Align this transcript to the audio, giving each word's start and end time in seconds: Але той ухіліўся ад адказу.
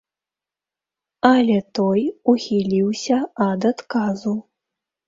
Але 1.31 1.59
той 1.81 2.01
ухіліўся 2.35 3.21
ад 3.51 3.73
адказу. 3.73 4.37